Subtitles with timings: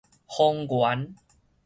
[0.27, 1.13] 豐原